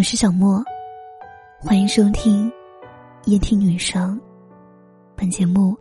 [0.00, 0.64] 我是小莫，
[1.58, 2.50] 欢迎收听
[3.26, 4.18] 夜听女生。
[5.14, 5.76] 本节目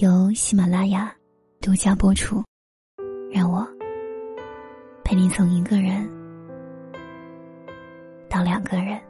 [0.00, 1.14] 由喜马拉雅
[1.60, 2.42] 独家播出。
[3.30, 3.64] 让我
[5.04, 6.04] 陪你从一个人
[8.28, 9.00] 到两个人。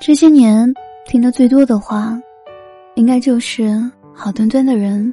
[0.00, 0.72] 这些年
[1.04, 2.18] 听得最多的话，
[2.94, 3.78] 应该就是
[4.16, 5.12] “好端端的人，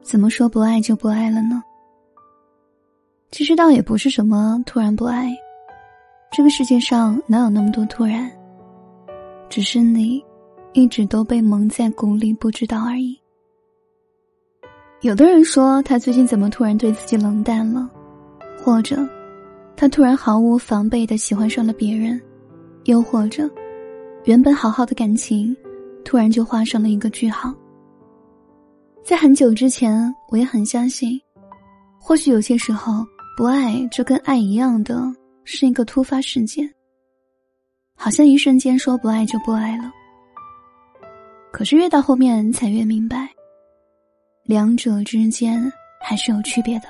[0.00, 1.62] 怎么说不爱就不爱了呢？”
[3.30, 5.30] 其实倒也不是什么突然不爱，
[6.32, 8.30] 这个世界上哪有那么多突然？
[9.50, 10.24] 只是你
[10.72, 13.20] 一直都被蒙在鼓里，不知道而已。
[15.02, 17.86] 有的人说他最近怎么突然对自己冷淡了，
[18.64, 19.06] 或者
[19.76, 22.18] 他突然毫无防备的喜欢上了别人，
[22.84, 23.46] 又或者。
[24.24, 25.54] 原本好好的感情，
[26.04, 27.52] 突然就画上了一个句号。
[29.02, 31.20] 在很久之前，我也很相信，
[32.00, 33.04] 或许有些时候，
[33.36, 35.12] 不爱就跟爱一样的
[35.42, 36.72] 是一个突发事件，
[37.96, 39.90] 好像一瞬间说不爱就不爱了。
[41.50, 43.28] 可是越到后面才越明白，
[44.44, 45.60] 两者之间
[46.00, 46.84] 还是有区别的。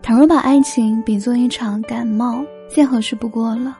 [0.00, 2.42] 倘若把爱情比作一场感冒，
[2.74, 3.78] 再合适不过了。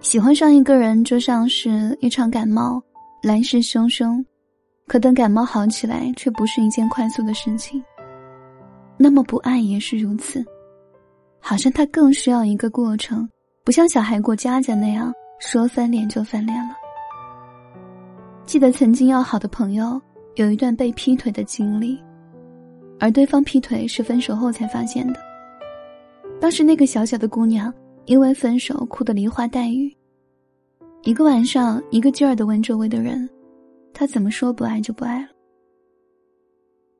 [0.00, 2.80] 喜欢上一个人就像是一场感冒，
[3.20, 4.24] 来势汹汹，
[4.86, 7.82] 可等感冒好起来，却不是一件快速的事情。
[8.96, 10.44] 那么不爱也是如此，
[11.40, 13.28] 好像他更需要一个过程，
[13.64, 16.76] 不像小孩过家家那样说翻脸就翻脸了。
[18.46, 20.00] 记得曾经要好的朋友
[20.36, 22.00] 有一段被劈腿的经历，
[23.00, 25.20] 而对方劈腿是分手后才发现的。
[26.40, 27.74] 当时那个小小的姑娘。
[28.08, 29.94] 因为分手哭得梨花带雨，
[31.02, 33.28] 一个晚上一个劲儿的问周围的人，
[33.92, 35.28] 他怎么说不爱就不爱了。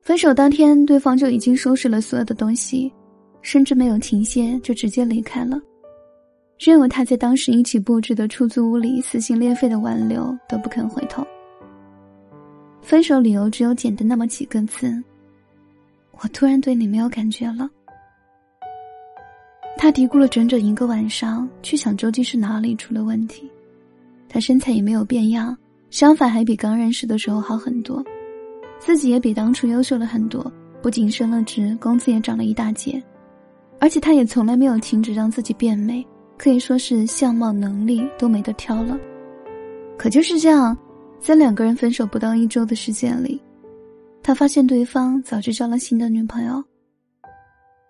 [0.01, 2.93] 分手当天，对方就已经收拾了所有的东西，
[3.41, 5.59] 甚至没有停歇就直接离开了，
[6.59, 11.25] 任由他在当时一起布置的出租屋里撕心裂肺的挽留都不肯回头。
[12.83, 14.95] 分手理由只有简单那么几个字：
[16.21, 17.67] 我突然对你没有感觉了。
[19.81, 23.49] 他嘀咕了整整一个晚上，去想究竟是哪里出了问题。
[24.27, 25.57] 他身材也没有变样，
[25.89, 28.03] 相反还比刚认识的时候好很多，
[28.77, 30.51] 自己也比当初优秀了很多，
[30.81, 33.01] 不仅升了职，工资也涨了一大截，
[33.79, 36.05] 而且他也从来没有停止让自己变美，
[36.37, 38.99] 可以说是相貌能力都没得挑了。
[39.97, 40.77] 可就是这样，
[41.21, 43.41] 在两个人分手不到一周的时间里，
[44.21, 46.61] 他发现对方早就交了新的女朋友。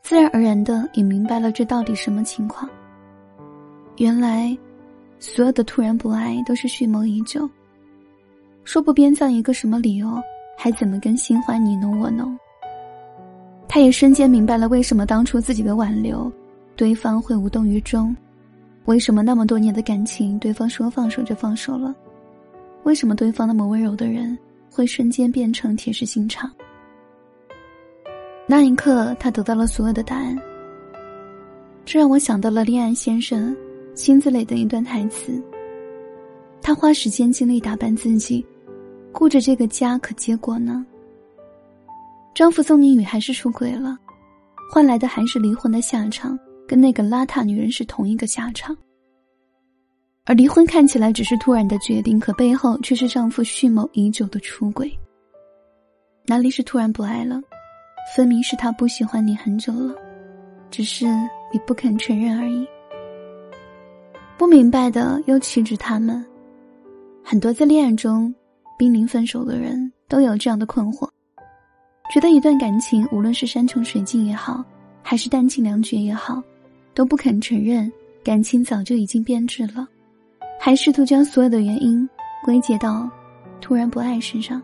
[0.02, 2.70] 自然而然的也明白了这到底什么情况。
[3.98, 4.58] 原来，
[5.20, 7.48] 所有的突然不爱都是蓄谋已久。
[8.64, 10.22] 说不编造一个什么理由，
[10.58, 12.38] 还怎么跟新欢你侬我侬？
[13.68, 16.32] 他也瞬间明白了为什么当初自己的挽留，
[16.76, 18.16] 对方会无动于衷；
[18.86, 21.94] 为什么那么多年的感情，对方说放手就放手了；
[22.84, 24.38] 为什么对方那么温柔的人，
[24.72, 26.50] 会瞬间变成铁石心肠。
[28.52, 30.36] 那一刻，他得到了所有的答案。
[31.86, 33.56] 这让我想到了恋爱先生
[33.94, 35.40] 辛芷蕾的一段台词
[36.60, 38.44] ：“他花时间精力打扮自己，
[39.12, 40.84] 顾着这个家，可结果呢？
[42.34, 43.96] 丈夫宋宁宇还是出轨了，
[44.74, 46.38] 换来的还是离婚的下场，
[46.68, 48.76] 跟那个邋遢女人是同一个下场。
[50.26, 54.92] 而离婚看起来只是突然的决定，可背后却是丈夫蓄谋已久的出轨。
[56.26, 57.40] 哪里是突然不爱了？”
[58.16, 59.94] 分明是他不喜欢你很久了，
[60.72, 61.06] 只是
[61.54, 62.68] 你不肯承认而已。
[64.38, 66.26] 不明白的又岂止他们，
[67.24, 68.34] 很多在恋爱中
[68.78, 71.08] 濒临分手的人都有这样的困惑：
[72.12, 74.64] 觉得一段感情无论是山穷水尽也好，
[75.04, 76.42] 还是弹尽粮绝也好，
[76.96, 77.92] 都不肯承认
[78.24, 79.88] 感情早就已经变质了，
[80.60, 82.10] 还试图将所有的原因
[82.44, 83.08] 归结到
[83.62, 84.60] 突然不爱身上。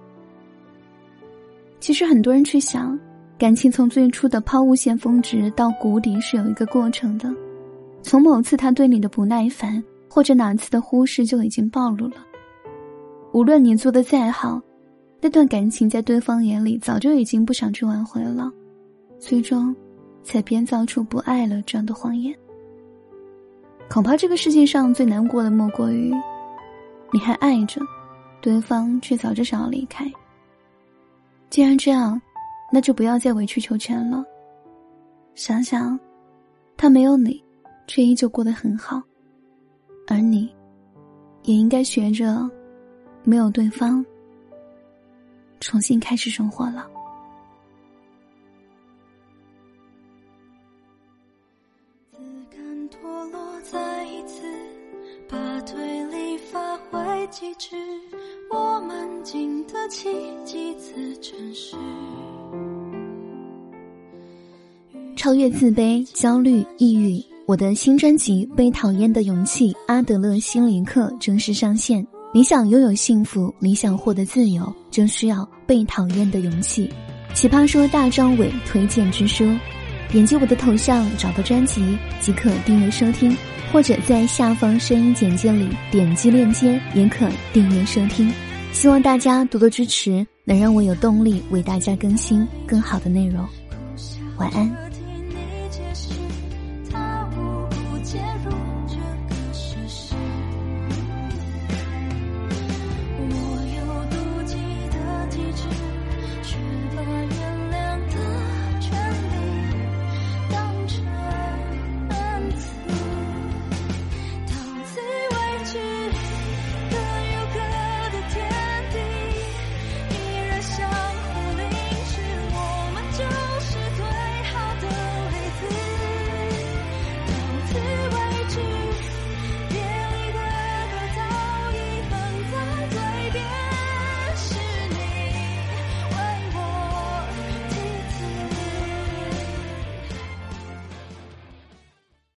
[1.80, 3.00] 其实很多人去想。
[3.46, 7.32] 感情从最初的抛物线峰值到谷底是有一个过程的，
[8.02, 12.26] 从某次他对你的不耐烦或者哪次的忽视就已经暴露了。
[13.34, 14.60] 无论你做的再好，
[15.22, 18.52] 那段感情在对方眼里早就已经不想去挽回了，
[19.20, 19.76] 最终
[20.24, 22.36] 才编造出不爱了这样的谎言。
[23.88, 26.12] 恐怕这个世界上最难过的莫过于，
[27.14, 27.80] 你还爱着，
[28.42, 30.12] 对方却早就想要离开。
[31.52, 32.20] 既然这样。
[32.72, 34.24] 那就不要再委曲求全了。
[35.34, 36.00] 想想，
[36.78, 37.44] 他没有你，
[37.88, 39.02] 却依旧过得很好，
[40.08, 40.54] 而你，
[41.44, 42.50] 也应该学着
[43.24, 44.06] 没有对方，
[45.60, 46.90] 重新开始生活了。
[52.12, 52.20] 自
[52.50, 54.42] 甘堕落，再一次
[55.30, 57.76] 把推理发挥极致，
[58.50, 60.10] 我们经得起
[60.46, 61.76] 几次诚实。
[65.26, 67.20] 超越自卑、焦虑、抑郁。
[67.48, 72.06] 我的新专辑《被讨厌的勇气》阿德勒心灵课正式上线。
[72.32, 76.88] 你想拥有幸福，你想获得自由，就需要被讨厌的勇气。
[77.34, 79.52] 奇葩说大张伟推荐之书，
[80.12, 83.36] 点击我的头像找到专辑即可订阅收听，
[83.74, 88.32] 或者在下方声音简介里点击链接也可订阅收听。
[88.72, 93.44] 希望大家多多支持，能让我有动力为大家更新更好的内容。
[94.38, 94.85] 晚安。